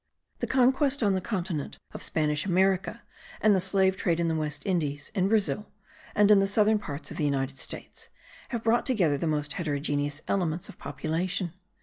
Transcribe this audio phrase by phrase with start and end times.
[0.39, 3.03] The Conquest on the continent of Spanish America
[3.39, 5.69] and the slave trade in the West Indies, in Brazil,
[6.15, 8.09] and in the southern parts of the United States,
[8.49, 11.53] have brought together the most heterogeneous elements of population.